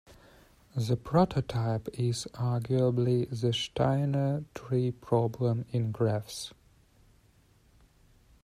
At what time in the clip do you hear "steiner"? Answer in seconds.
3.53-4.43